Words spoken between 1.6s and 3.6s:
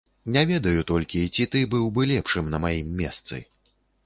быў бы лепшым, на маім месцы.